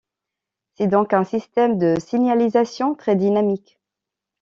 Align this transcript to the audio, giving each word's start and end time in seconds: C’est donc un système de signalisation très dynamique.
C’est 0.73 0.87
donc 0.87 1.13
un 1.13 1.23
système 1.23 1.77
de 1.77 1.93
signalisation 1.99 2.95
très 2.95 3.15
dynamique. 3.15 3.79